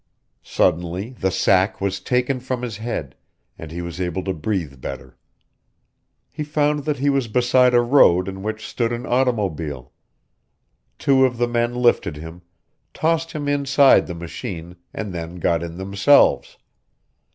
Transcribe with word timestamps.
Suddenly 0.41 1.09
the 1.11 1.29
sack 1.29 1.79
was 1.79 1.99
taken 1.99 2.39
from 2.39 2.63
his 2.63 2.77
head, 2.77 3.13
and 3.55 3.69
he 3.71 3.83
was 3.83 4.01
able 4.01 4.23
to 4.23 4.33
breathe 4.33 4.81
better. 4.81 5.15
He 6.31 6.43
found 6.43 6.85
that 6.85 6.97
he 6.97 7.11
was 7.11 7.27
beside 7.27 7.75
a 7.75 7.81
road 7.81 8.27
in 8.27 8.41
which 8.41 8.67
stood 8.67 8.91
an 8.91 9.05
automobile. 9.05 9.91
Two 10.97 11.23
of 11.23 11.37
the 11.37 11.47
men 11.47 11.75
lifted 11.75 12.15
him, 12.15 12.41
tossed 12.95 13.33
him 13.33 13.47
inside 13.47 14.07
the 14.07 14.15
machine, 14.15 14.75
and 14.91 15.13
then 15.13 15.35
got 15.35 15.61
in 15.61 15.77
themselves. 15.77 16.57